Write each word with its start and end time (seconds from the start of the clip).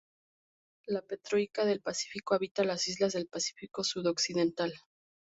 La 0.87 1.03
petroica 1.03 1.63
del 1.63 1.79
Pacífico 1.79 2.33
habita 2.33 2.63
las 2.63 2.87
islas 2.87 3.13
del 3.13 3.27
Pacífico 3.27 3.83
sudoccidental. 3.83 4.73